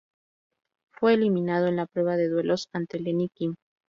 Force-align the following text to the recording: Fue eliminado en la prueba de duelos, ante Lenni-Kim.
Fue 0.95 1.13
eliminado 1.13 1.67
en 1.67 1.75
la 1.75 1.85
prueba 1.85 2.17
de 2.17 2.27
duelos, 2.27 2.69
ante 2.73 2.99
Lenni-Kim. 2.99 3.53